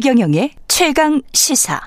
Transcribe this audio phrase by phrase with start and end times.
[0.00, 1.80] 최경영의 최강 시사.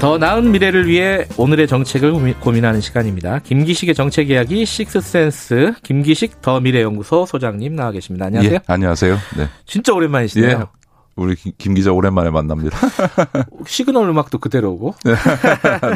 [0.00, 3.40] 더 나은 미래를 위해 오늘의 정책을 고민하는 시간입니다.
[3.40, 8.24] 김기식의 정책 이야기 식스센스 김기식 더 미래연구소 소장님 나와 계십니다.
[8.24, 8.54] 안녕하세요.
[8.54, 9.18] 예, 안녕하세요.
[9.36, 9.48] 네.
[9.66, 10.60] 진짜 오랜만이시네요.
[10.60, 10.83] 예,
[11.16, 12.76] 우리 김, 김 기자 오랜만에 만납니다.
[13.66, 14.94] 시그널 음악도 그대로고.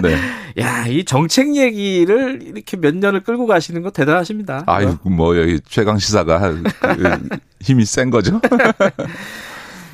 [0.03, 0.17] 네.
[0.63, 4.63] 야, 이 정책 얘기를 이렇게 몇 년을 끌고 가시는 거 대단하십니다.
[4.67, 7.29] 아이고, 뭐, 여기 최강 시사가 그
[7.61, 8.41] 힘이 센 거죠?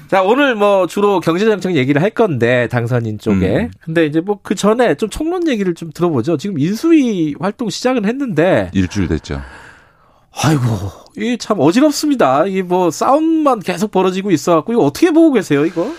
[0.09, 3.57] 자, 오늘 뭐 주로 경제정책 얘기를 할 건데, 당선인 쪽에.
[3.65, 3.71] 음.
[3.81, 6.37] 근데 이제 뭐 그 전에 좀 총론 얘기를 좀 들어보죠.
[6.37, 8.71] 지금 인수위 활동 시작은 했는데.
[8.75, 9.41] 일주일 됐죠.
[10.37, 10.63] 아이고,
[11.17, 12.47] 이게 참 어지럽습니다.
[12.47, 15.93] 이게 뭐 싸움만 계속 벌어지고 있어갖고, 이거 어떻게 보고 계세요, 이거?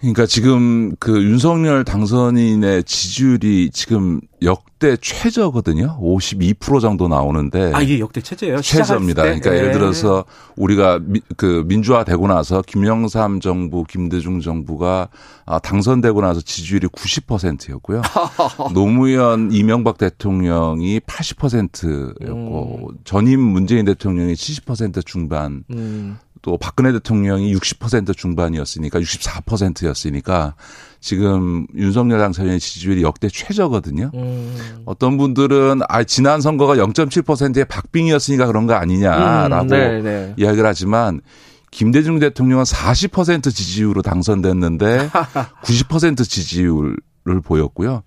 [0.00, 5.98] 그러니까 지금 그 윤석열 당선인의 지지율이 지금 역대 최저거든요.
[6.00, 7.72] 52% 정도 나오는데.
[7.74, 8.60] 아, 이게 역대 최저예요?
[8.60, 9.22] 최저입니다.
[9.22, 9.56] 그러니까 네.
[9.58, 10.24] 예를 들어서
[10.56, 15.08] 우리가 미, 그 민주화 되고 나서 김영삼 정부, 김대중 정부가
[15.46, 18.02] 아, 당선되고 나서 지지율이 90%였고요.
[18.74, 22.98] 노무현 이명박 대통령이 80%였고 음.
[23.04, 25.64] 전임 문재인 대통령이 70% 중반.
[25.70, 26.18] 음.
[26.42, 30.54] 또 박근혜 대통령이 60% 중반이었으니까 64%였으니까
[31.02, 34.12] 지금 윤석열 당선인의 지지율이 역대 최저거든요.
[34.14, 34.82] 음.
[34.86, 40.34] 어떤 분들은 아 지난 선거가 0.7%의 박빙이었으니까 그런 거 아니냐라고 음, 네, 네.
[40.36, 41.20] 이야기를 하지만
[41.72, 45.10] 김대중 대통령은 40% 지지율로 당선됐는데
[45.64, 46.96] 90% 지지율을
[47.44, 48.04] 보였고요.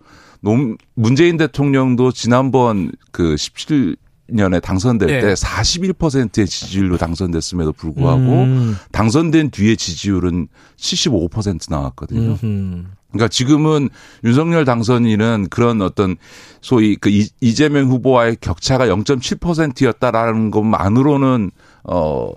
[0.94, 5.22] 문재인 대통령도 지난번 그 17, 년에 당선될 네.
[5.22, 8.76] 때 41%의 지지율로 당선됐음에도 불구하고 음.
[8.92, 10.48] 당선된 뒤에 지지율은
[10.78, 12.38] 75% 나왔거든요.
[12.42, 12.86] 음흠.
[13.12, 13.90] 그러니까 지금은
[14.24, 16.18] 윤석열 당선인은 그런 어떤
[16.60, 17.10] 소위 그
[17.40, 21.52] 이재명 후보와의 격차가 0.7%였다라는 것만으로는
[21.84, 22.32] 어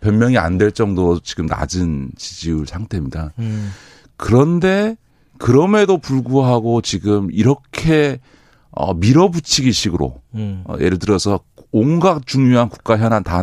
[0.00, 3.32] 변명이 안 될 정도로 지금 낮은 지지율 상태입니다.
[3.40, 3.72] 음.
[4.16, 4.96] 그런데
[5.38, 8.20] 그럼에도 불구하고 지금 이렇게
[8.72, 10.62] 어, 밀어붙이기 식으로 음.
[10.66, 11.40] 어, 예를 들어서
[11.72, 13.42] 온갖 중요한 국가 현안 다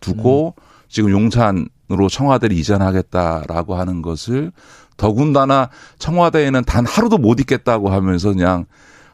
[0.00, 0.62] 두고 음.
[0.88, 4.52] 지금 용산으로 청와대를 이전하겠다라고 하는 것을
[4.96, 8.66] 더군다나 청와대에는 단 하루도 못 있겠다고 하면서 그냥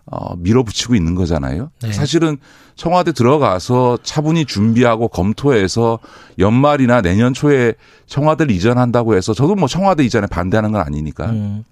[0.06, 1.70] 어, 밀어붙이고 있는 거잖아요.
[1.82, 1.92] 네.
[1.92, 2.36] 사실은
[2.76, 5.98] 청와대 들어가서 차분히 준비하고 검토해서
[6.38, 7.74] 연말이나 내년 초에
[8.06, 11.30] 청와대를 이전한다고 해서 저도 뭐 청와대 이전에 반대하는 건 아니니까.
[11.30, 11.64] 음.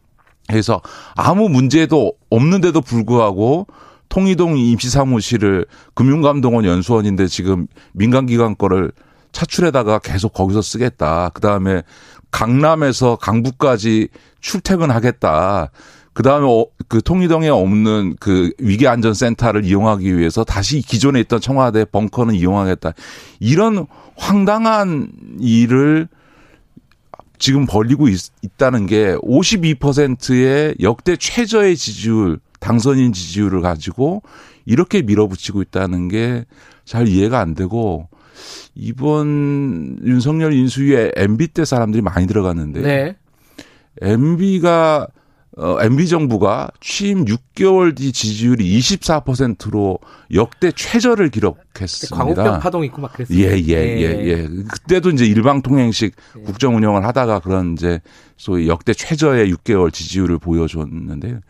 [0.48, 0.80] 그래서
[1.14, 3.66] 아무 문제도 없는데도 불구하고
[4.08, 8.92] 통이동 임시사무실을 금융감독원 연수원인데 지금 민간기관 거를
[9.32, 11.30] 차출해다가 계속 거기서 쓰겠다.
[11.32, 11.82] 그 다음에
[12.30, 14.08] 강남에서 강북까지
[14.40, 15.70] 출퇴근하겠다.
[16.12, 22.34] 그 다음에 어, 그 통이동에 없는 그 위기안전센터를 이용하기 위해서 다시 기존에 있던 청와대 벙커는
[22.34, 22.92] 이용하겠다.
[23.40, 23.86] 이런
[24.16, 25.08] 황당한
[25.40, 26.08] 일을
[27.42, 34.22] 지금 벌리고 있, 있다는 게 52%의 역대 최저의 지지율, 당선인 지지율을 가지고
[34.64, 36.44] 이렇게 밀어붙이고 있다는 게
[36.84, 38.08] 잘 이해가 안 되고
[38.74, 43.16] 이번 윤석열 인수위에 MB 때 사람들이 많이 들어갔는데 네.
[44.00, 45.06] MB가
[45.58, 49.98] 어, MB 정부가 취임 6개월 뒤 지지율이 24%로
[50.32, 52.16] 역대 최저를 기록했습니다.
[52.16, 53.38] 광우병 파동 있고 막 그랬어요.
[53.38, 54.48] 예, 예, 예, 예, 예.
[54.48, 56.42] 그때도 이제 일방 통행식 예.
[56.42, 58.00] 국정 운영을 하다가 그런 이제
[58.38, 61.40] 소위 역대 최저의 6개월 지지율을 보여줬는데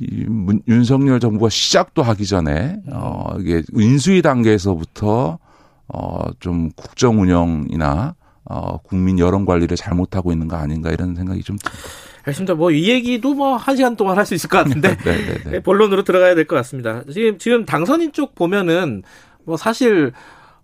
[0.00, 5.38] 이 문, 윤석열 정부가 시작도 하기 전에 어 이게 인수위 단계에서부터
[5.86, 11.80] 어좀 국정 운영이나 어 국민 여론 관리를 잘못하고 있는 거 아닌가 이런 생각이 좀 듭니다.
[12.24, 12.54] 알겠습니다.
[12.54, 15.12] 뭐 이 얘기도 뭐 한 시간 동안 할 수 있을 것 같은데 네,
[15.44, 15.60] 네, 네.
[15.60, 17.02] 본론으로 들어가야 될 것 같습니다.
[17.12, 19.02] 지금 지금 당선인 쪽 보면은
[19.44, 20.12] 뭐 사실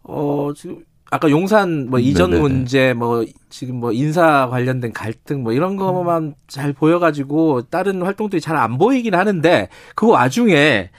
[0.03, 0.79] 어 지금
[1.11, 2.41] 아까 용산 뭐 이전 네네네.
[2.49, 6.35] 문제 뭐 지금 뭐 인사 관련된 갈등 뭐 이런 거만 음.
[6.49, 10.91] 잘 보여가지고 다른 활동들이 잘 안 보이긴 하는데 그 와중에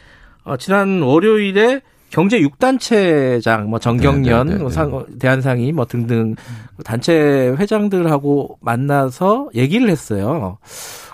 [0.43, 6.35] 어 지난 월요일에 경제 6단체장 뭐 정경련 네, 네, 네, 상, 대한상이 뭐 등등
[6.83, 10.57] 단체 회장들하고 만나서 얘기를 했어요.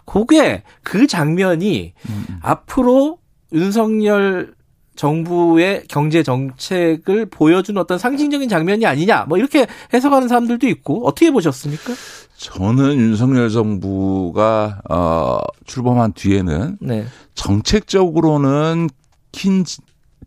[0.05, 2.25] 그게 그 장면이 음.
[2.41, 3.19] 앞으로
[3.53, 4.55] 윤석열
[4.95, 11.93] 정부의 경제 정책을 보여준 어떤 상징적인 장면이 아니냐 뭐 이렇게 해석하는 사람들도 있고 어떻게 보셨습니까?
[12.37, 17.05] 저는 윤석열 정부가 어 출범한 뒤에는 네.
[17.35, 18.89] 정책적으로는
[19.31, 19.63] 긴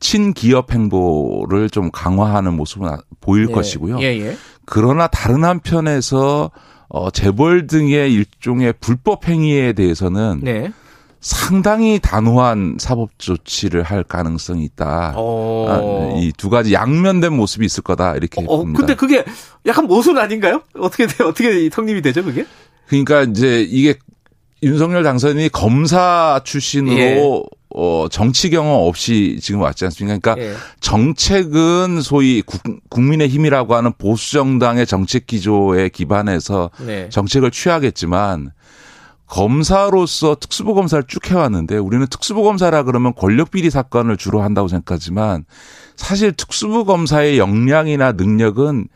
[0.00, 2.88] 친기업 행보를 좀 강화하는 모습은
[3.20, 3.52] 보일 네.
[3.52, 4.00] 것이고요.
[4.00, 4.36] 예, 예.
[4.64, 6.50] 그러나 다른 한편에서
[6.88, 10.72] 어 재벌 등의 일종의 불법 행위에 대해서는 네.
[11.20, 15.12] 상당히 단호한 사법 조치를 할 가능성이 있다.
[15.16, 15.66] 어.
[15.68, 18.78] 아, 이두 가지 양면된 모습이 있을 거다 이렇게 어, 봅니다.
[18.78, 19.24] 근데 그게
[19.66, 20.62] 약간 모순 아닌가요?
[20.74, 22.46] 어떻게 어떻게 성립이 되죠 그게?
[22.88, 23.98] 그러니까 이제 이게
[24.62, 27.59] 윤석열 당선인이 검사 출신으로 예.
[27.82, 30.34] 어, 정치 경험 없이 지금 왔지 않습니까?
[30.34, 30.54] 그러니까 예.
[30.80, 37.08] 정책은 소위 국, 민의 힘이라고 하는 보수 정당의 정책 기조에 기반해서 네.
[37.08, 38.52] 정책을 취하겠지만
[39.26, 45.46] 검사로서 특수부 검사를 쭉 해왔는데 우리는 특수부 검사라 그러면 권력 비리 사건을 주로 한다고 생각하지만
[45.96, 48.88] 사실 특수부 검사의 역량이나 능력은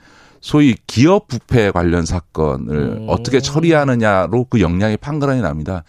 [0.43, 3.07] 소위 기업 부패 관련 사건을 음.
[3.09, 5.85] 어떻게 처리하느냐로 그 역량이 판가름이 납니다.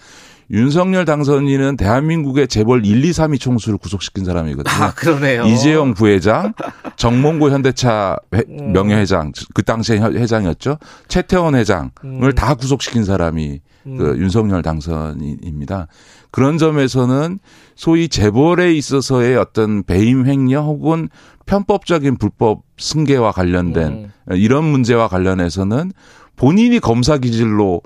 [0.52, 4.84] 윤석열 당선인은 대한민국의 재벌 1, 2, 3위 총수를 구속시킨 사람이거든요.
[4.84, 5.46] 아, 그러네요.
[5.46, 6.54] 이재용 부회장,
[6.98, 8.72] 정몽구 현대차 음.
[8.74, 10.78] 명예회장, 그 당시에 회장이었죠.
[11.08, 12.32] 최태원 회장을 음.
[12.36, 13.98] 다 구속시킨 사람이 음.
[13.98, 15.88] 그 윤석열 당선인입니다.
[16.32, 17.40] 그런 점에서는
[17.76, 21.10] 소위 재벌에 있어서의 어떤 배임 횡령 혹은
[21.46, 24.12] 편법적인 불법 승계와 관련된 음.
[24.36, 25.92] 이런 문제와 관련해서는
[26.36, 27.82] 본인이 검사 기질로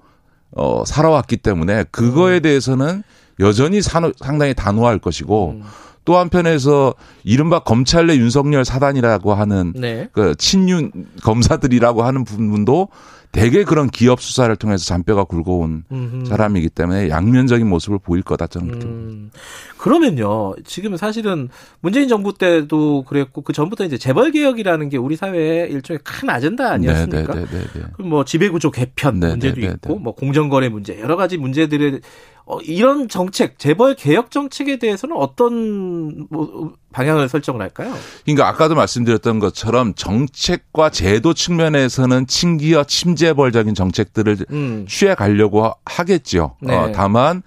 [0.52, 2.42] 어, 살아왔기 때문에 그거에 음.
[2.42, 3.04] 대해서는
[3.40, 5.64] 여전히 산, 상당히 단호할 것이고 음.
[6.06, 10.10] 또 한편에서 이른바 검찰 내 윤석열 사단이라고 하는 네.
[10.12, 10.92] 그 친윤
[11.24, 12.90] 검사들이라고 하는 부분도
[13.32, 16.26] 대개 그런 기업 수사를 통해서 잔뼈가 굵어온 음흠.
[16.26, 19.32] 사람이기 때문에 양면적인 모습을 보일 거다 저는 그렇게 음.
[19.78, 20.56] 그러면요.
[20.66, 21.48] 지금 사실은
[21.80, 26.72] 문재인 정부 때도 그랬고 그 전부터 이제 재벌 개혁이라는 게 우리 사회의 일종의 큰 아젠다
[26.72, 27.34] 아니었습니까?
[27.34, 27.46] 네네네네.
[27.52, 29.20] 네, 네, 네, 그럼 뭐 지배구조 개편.
[29.20, 32.02] 문제도 있고 뭐 공정거래 문제 여러 가지 문제들을
[32.50, 37.94] 어, 이런 정책, 재벌 개혁 정책에 대해서는 어떤 뭐 방향을 설정을 할까요?
[38.26, 44.88] 그러니까 아까도 말씀드렸던 것처럼 정책과 제도 측면에서는 친기와 침재벌적인 정책들을 음.
[44.90, 46.56] 취해 가려고 하겠죠.
[46.62, 46.76] 네.
[46.76, 47.44] 어, 다만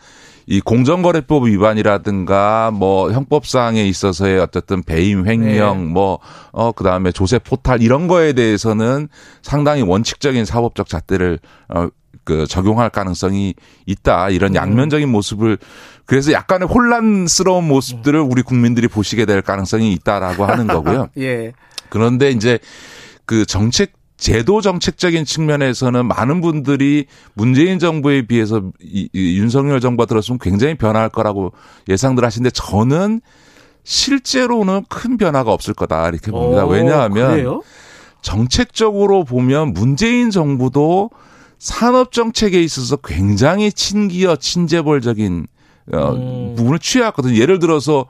[0.47, 5.93] 이 공정거래법 위반이라든가 뭐 형법상에 있어서의 어쨌든 배임 횡령 네.
[5.93, 9.09] 뭐어 그다음에 조세 포탈 이런 거에 대해서는
[9.43, 11.89] 상당히 원칙적인 사법적 잣대를 어
[12.25, 13.55] 그 적용할 가능성이
[13.87, 14.57] 있다 이런 음.
[14.57, 15.59] 양면적인 모습을
[16.07, 21.09] 그래서 약간의 혼란스러운 모습들을 우리 국민들이 보시게 될 가능성이 있다라고 하는 거고요.
[21.19, 21.53] 예.
[21.89, 22.59] 그런데 이제
[23.25, 30.39] 그 정책 제도 정책적인 측면에서는 많은 분들이 문재인 정부에 비해서 이, 이 윤석열 정부가 들었으면
[30.41, 31.53] 굉장히 변화할 거라고
[31.89, 33.21] 예상들 하시는데 저는
[33.83, 36.65] 실제로는 큰 변화가 없을 거다 이렇게 봅니다.
[36.65, 37.63] 오, 왜냐하면 그래요?
[38.21, 41.11] 정책적으로 보면 문재인 정부도
[41.63, 45.47] 산업 정책에 있어서 굉장히 친기여 친재벌적인
[45.93, 46.55] 어 음.
[46.57, 47.37] 부분을 취해왔거든요.
[47.37, 48.07] 예를 들어서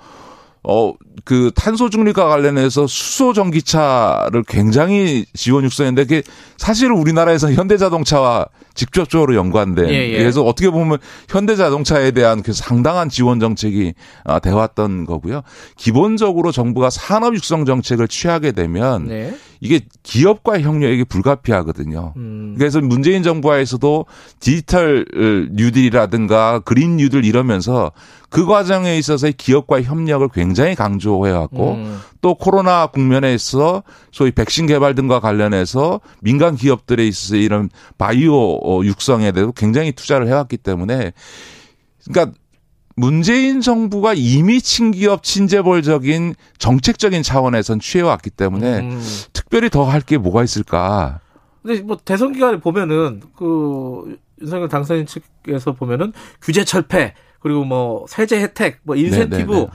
[0.64, 0.94] 어,
[1.24, 6.22] 그 탄소 중립과 관련해서 수소 전기차를 굉장히 지원 육성했는데 그게
[6.56, 10.18] 사실 우리나라에서 현대자동차와 직접적으로 연관된 예, 예.
[10.18, 10.98] 그래서 어떻게 보면
[11.28, 13.94] 현대자동차에 대한 그 상당한 지원 정책이
[14.24, 15.42] 아, 되왔던 거고요.
[15.76, 19.34] 기본적으로 정부가 산업 육성 정책을 취하게 되면 네.
[19.60, 22.14] 이게 기업과 협력이 불가피하거든요.
[22.16, 22.54] 음.
[22.58, 24.06] 그래서 문재인 정부하에서도
[24.40, 25.04] 디지털
[25.52, 27.92] 뉴딜이라든가 그린 뉴딜 이러면서
[28.28, 32.00] 그 과정에 있어서의 기업과 협력을 굉장히 강조해왔고 음.
[32.20, 39.52] 또 코로나 국면에서 소위 백신 개발 등과 관련해서 민간 기업들에 있어서 이런 바이오 육성에 대해서
[39.52, 41.12] 굉장히 투자를 해왔기 때문에
[42.04, 42.36] 그러니까
[42.94, 49.02] 문재인 정부가 이미 친기업 친재벌적인 정책적인 차원에선 취해왔기 때문에 음.
[49.32, 51.20] 특별히 더 할 게 뭐가 있을까?
[51.62, 58.40] 근데 뭐 대선 기간에 보면은 그 윤석열 당선인 측에서 보면은 규제 철폐 그리고 뭐 세제
[58.40, 59.68] 혜택, 뭐 인센티브, 네네네.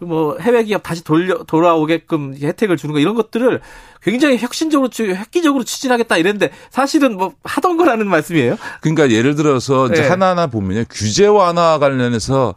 [0.00, 3.60] 뭐 해외 기업 다시 돌려 돌아오게끔 혜택을 주는 거 이런 것들을
[4.02, 8.56] 굉장히 혁신적으로 획기적으로 추진하겠다 이랬는데 사실은 뭐 하던 거라는 말씀이에요.
[8.80, 10.08] 그러니까 예를 들어서 이제 네.
[10.08, 12.54] 하나하나 보면요 규제 완화 관련해서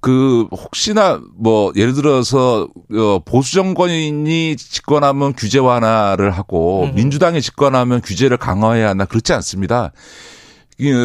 [0.00, 6.94] 그 혹시나 뭐 예를 들어서 어, 보수 정권이 집권하면 규제 완화를 하고 음.
[6.94, 9.92] 민주당이 집권하면 규제를 강화해야 하나 그렇지 않습니다.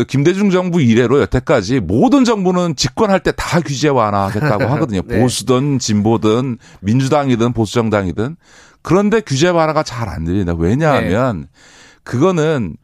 [0.07, 5.01] 김대중 정부 이래로 여태까지 모든 정부는 집권할 때 다 규제 완화하겠다고 하거든요.
[5.05, 5.19] 네.
[5.19, 8.35] 보수든 진보든 민주당이든 보수정당이든
[8.81, 10.53] 그런데 규제 완화가 잘안 됩니다.
[10.57, 11.47] 왜냐하면 네.
[12.03, 12.77] 그거는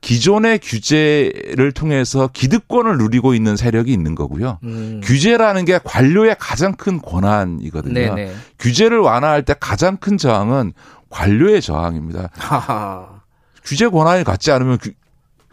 [0.00, 4.58] 기존의 규제를 통해서 기득권을 누리고 있는 세력이 있는 거고요.
[4.64, 5.00] 음.
[5.04, 7.94] 규제라는 게 관료의 가장 큰 권한이거든요.
[7.94, 8.14] 네네.
[8.14, 8.34] 네.
[8.58, 10.72] 규제를 완화할 때 가장 큰 저항은
[11.08, 12.30] 관료의 저항입니다.
[12.36, 13.20] 하하.
[13.64, 14.78] 규제 권한을 갖지 않으면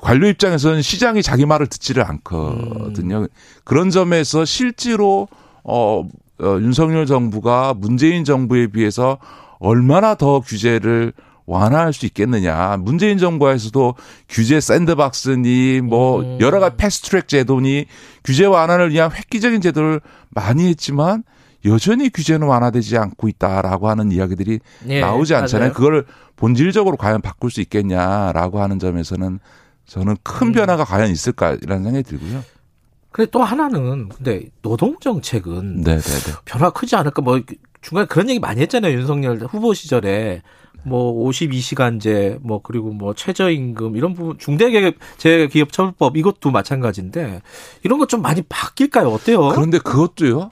[0.02, 3.20] 관료 입장에서는 시장이 자기 말을 듣지를 않거든요.
[3.22, 3.28] 음.
[3.64, 5.28] 그런 점에서 실제로
[5.64, 6.04] 어,
[6.40, 9.18] 어 윤석열 정부가 문재인 정부에 비해서
[9.60, 11.14] 얼마나 더 규제를
[11.46, 12.78] 완화할 수 있겠느냐.
[12.80, 13.96] 문재인 정부에서도
[14.30, 16.38] 규제 샌드박스니 뭐 음.
[16.40, 17.86] 여러 가지 패스트트랙 제도니
[18.24, 21.24] 규제 완화를 위한 획기적인 제도를 많이 했지만
[21.66, 25.70] 여전히 규제는 완화되지 않고 있다라고 하는 이야기들이 예, 나오지 않잖아요.
[25.70, 25.74] 맞아요.
[25.74, 29.40] 그걸 본질적으로 과연 바꿀 수 있겠냐라고 하는 점에서는
[29.90, 30.52] 저는 큰 음.
[30.54, 32.44] 변화가 과연 있을까라는 생각이 들고요.
[33.12, 36.02] 그래 또 하나는 근데 노동 정책은 네네네.
[36.02, 36.34] 네, 네.
[36.46, 37.42] 변화 크지 않을까 뭐
[37.82, 40.44] 중간에 그런 얘기 많이 했잖아요 윤석열 후보 시절에
[40.84, 47.42] 뭐 52시간제 뭐 그리고 뭐 최저임금 이런 부분 중대기업 재기업처벌법 이것도 마찬가지인데
[47.84, 49.50] 이런 것 좀 많이 바뀔까요 어때요?
[49.50, 50.52] 그런데 그것도요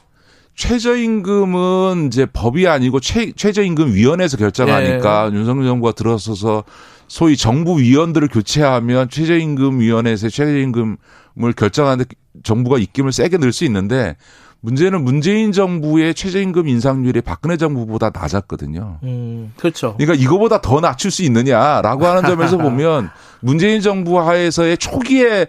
[0.55, 5.37] 최저임금은 이제 법이 아니고 최, 최저임금 위원회에서 결정하니까 네.
[5.37, 6.63] 윤석열 정부가 들어서서
[7.07, 12.05] 소위 정부 위원들을 교체하면 최저임금 위원회에서 최저임금을 결정하는데
[12.43, 14.15] 정부가 입김을 세게 넣을 수 있는데
[14.59, 18.99] 문제는 문재인 정부의 최저임금 인상률이 박근혜 정부보다 낮았거든요.
[19.03, 19.95] 음, 그렇죠.
[19.97, 23.09] 그러니까 이거보다 더 낮출 수 있느냐라고 하는 점에서 보면
[23.41, 25.47] 문재인 정부 하에서의 초기에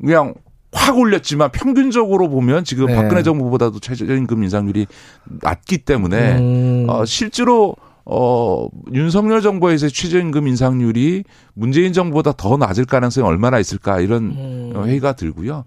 [0.00, 0.34] 그냥
[0.72, 2.94] 확 올렸지만 평균적으로 보면 지금 네.
[2.94, 4.86] 박근혜 정부보다도 최저임금 인상률이
[5.24, 6.86] 낮기 때문에 음.
[6.88, 7.76] 어, 실제로
[8.06, 14.84] 어, 윤석열 정부에서의 최저임금 인상률이 문재인 정부보다 더 낮을 가능성이 얼마나 있을까 이런 음.
[14.86, 15.64] 회의가 들고요.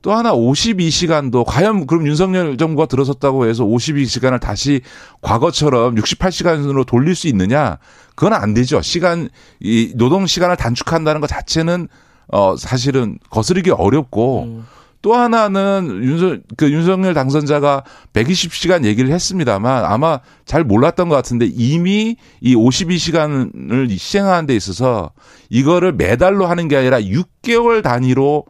[0.00, 4.80] 또 하나 52시간도 과연 그럼 윤석열 정부가 들어섰다고 해서 52시간을 다시
[5.22, 7.78] 과거처럼 68시간으로 돌릴 수 있느냐?
[8.14, 8.80] 그건 안 되죠.
[8.82, 9.28] 시간
[9.60, 11.88] 이 노동 시간을 단축한다는 것 자체는
[12.28, 14.66] 어 사실은 거스르기 어렵고 음.
[15.02, 17.82] 또 하나는 윤석 그 윤석열 당선자가
[18.12, 25.10] 120시간 얘기를 했습니다만 아마 잘 몰랐던 것 같은데 이미 이 52시간을 시행하는 데 있어서
[25.50, 28.46] 이거를 매달로 하는 게 아니라 6개월 단위로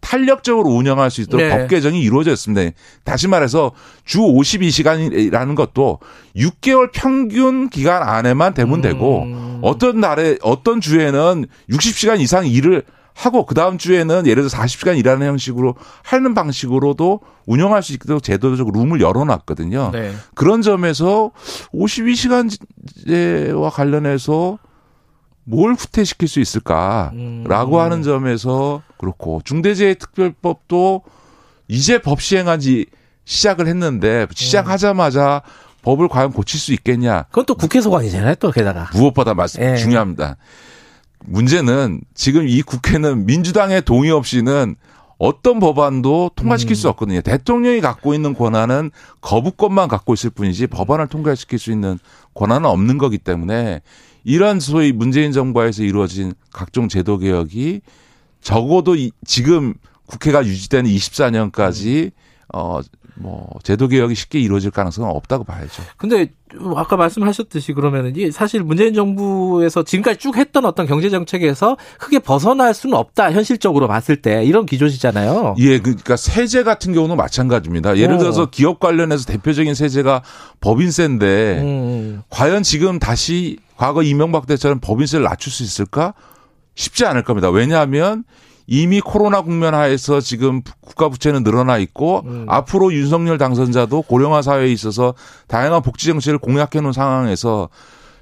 [0.00, 1.50] 탄력적으로 운영할 수 있도록 네.
[1.50, 2.70] 법 개정이 이루어졌습니다.
[3.02, 3.72] 다시 말해서
[4.04, 5.98] 주 52시간이라는 것도
[6.36, 9.58] 6개월 평균 기간 안에만 되면 되고 음.
[9.62, 12.84] 어떤 날에 어떤 주에는 60시간 이상 일을
[13.16, 18.70] 하고 그 다음 주에는 예를 들어 40시간 일하는 형식으로 하는 방식으로도 운영할 수 있도록 제도적
[18.72, 19.90] 룸을 열어놨거든요.
[19.92, 20.12] 네.
[20.34, 21.30] 그런 점에서
[21.72, 24.58] 52시간제와 관련해서
[25.44, 27.80] 뭘 후퇴시킬 수 있을까라고 음.
[27.80, 31.02] 하는 점에서 그렇고 중대재해특별법도
[31.68, 32.84] 이제 법 시행한 지
[33.24, 35.40] 시작을 했는데 시작하자마자
[35.82, 37.24] 법을 과연 고칠 수 있겠냐?
[37.30, 38.90] 그건 또 국회 소관이잖아요, 또 게다가.
[38.92, 39.76] 무엇보다 말씀 예.
[39.76, 40.36] 중요합니다.
[41.26, 44.76] 문제는 지금 이 국회는 민주당의 동의 없이는
[45.18, 46.76] 어떤 법안도 통과시킬 음.
[46.76, 47.20] 수 없거든요.
[47.22, 48.90] 대통령이 갖고 있는 권한은
[49.20, 51.98] 거부권만 갖고 있을 뿐이지 법안을 통과시킬 수 있는
[52.34, 53.80] 권한은 없는 거기 때문에
[54.24, 57.80] 이러한 소위 문재인 정부에서 이루어진 각종 제도 개혁이
[58.40, 59.74] 적어도 지금
[60.06, 62.12] 국회가 유지되는 24년까지
[62.54, 62.80] 어,
[63.14, 65.82] 뭐, 제도 개혁이 쉽게 이루어질 가능성은 없다고 봐야죠.
[65.96, 66.30] 근데
[66.76, 72.74] 아까 말씀하셨듯이 그러면은 이 사실 문재인 정부에서 지금까지 쭉 했던 어떤 경제 정책에서 크게 벗어날
[72.74, 75.56] 수는 없다 현실적으로 봤을 때 이런 기조시잖아요.
[75.58, 77.96] 예, 그러니까 세제 같은 경우는 마찬가지입니다.
[77.96, 78.46] 예를 들어서 오.
[78.46, 80.22] 기업 관련해서 대표적인 세제가
[80.60, 82.22] 법인세인데 음.
[82.30, 86.14] 과연 지금 다시 과거 이명박 때처럼 법인세를 낮출 수 있을까?
[86.74, 87.50] 쉽지 않을 겁니다.
[87.50, 88.24] 왜냐하면
[88.66, 92.46] 이미 코로나 국면 하에서 지금 국가 부채는 늘어나 있고 음.
[92.48, 95.14] 앞으로 윤석열 당선자도 고령화 사회에 있어서
[95.46, 97.68] 다양한 복지 정책을 공약해 놓은 상황에서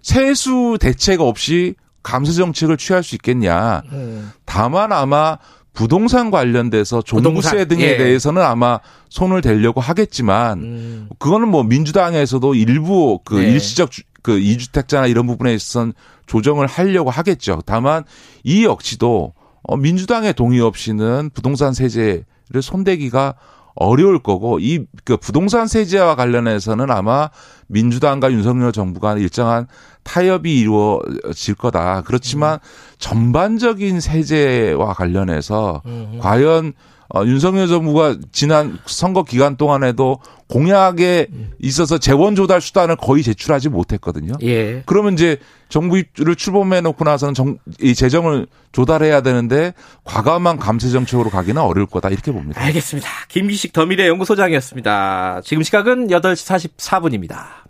[0.02, 3.82] 세수 대책 없이 감세 정책을 취할 수 있겠냐.
[3.92, 4.32] 음.
[4.44, 5.38] 다만 아마
[5.72, 7.96] 부동산 관련돼서 종부세 등에 예.
[7.96, 11.08] 대해서는 아마 손을 대려고 하겠지만 음.
[11.18, 13.50] 그거는 뭐 민주당에서도 일부 그 네.
[13.50, 13.90] 일시적
[14.22, 15.92] 그 이주택자나 이런 부분에 있어서는
[16.26, 17.60] 조정을 하려고 하겠죠.
[17.66, 18.04] 다만
[18.44, 19.34] 이 역시도
[19.64, 23.34] 어, 민주당의 동의 없이는 부동산 세제를 손대기가
[23.74, 27.28] 어려울 거고 이 그 부동산 세제와 관련해서는 아마
[27.66, 29.66] 민주당과 윤석열 정부가 일정한
[30.02, 32.02] 타협이 이루어질 거다.
[32.02, 32.58] 그렇지만 음.
[32.98, 36.18] 전반적인 세제와 관련해서 음.
[36.20, 36.72] 과연
[37.08, 41.28] 어, 윤석열 정부가 지난 선거 기간 동안에도 공약에
[41.60, 44.34] 있어서 재원 조달 수단을 거의 제출하지 못했거든요.
[44.42, 44.82] 예.
[44.86, 51.60] 그러면 이제 정부를 출범해 놓고 나서는 정, 이 재정을 조달해야 되는데 과감한 감세 정책으로 가기는
[51.60, 52.60] 어려울 거다 이렇게 봅니다.
[52.62, 53.08] 알겠습니다.
[53.28, 55.40] 김기식 더미래 연구소장이었습니다.
[55.44, 57.62] 지금 시각은 8시 44분입니다.